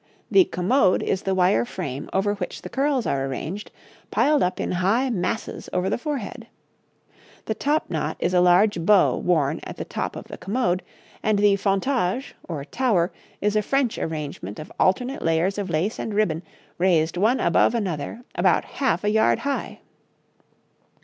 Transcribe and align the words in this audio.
The 0.31 0.45
'commode' 0.45 1.03
is 1.03 1.21
the 1.21 1.35
wire 1.35 1.63
frame 1.63 2.09
over 2.11 2.33
which 2.33 2.63
the 2.63 2.69
curls 2.69 3.05
are 3.05 3.23
arranged, 3.23 3.69
piled 4.09 4.41
up 4.41 4.59
in 4.59 4.71
high 4.71 5.11
masses 5.11 5.69
over 5.71 5.91
the 5.91 5.97
forehead. 5.99 6.47
The 7.45 7.53
'top 7.53 7.87
not' 7.91 8.17
is 8.19 8.33
a 8.33 8.41
large 8.41 8.79
bow 8.83 9.15
worn 9.15 9.59
at 9.63 9.77
the 9.77 9.85
top 9.85 10.15
of 10.15 10.23
the 10.25 10.39
commode; 10.39 10.81
and 11.21 11.37
the 11.37 11.55
'fontage' 11.55 12.33
or 12.49 12.65
'tower' 12.65 13.11
is 13.41 13.55
a 13.55 13.61
French 13.61 13.99
arrangement 13.99 14.57
of 14.57 14.71
alternate 14.79 15.21
layers 15.21 15.59
of 15.59 15.69
lace 15.69 15.99
and 15.99 16.15
ribbon 16.15 16.41
raised 16.79 17.15
one 17.15 17.39
above 17.39 17.75
another 17.75 18.23
about 18.33 18.65
half 18.65 19.03
a 19.03 19.09
yard 19.11 19.37
high. 19.45 19.81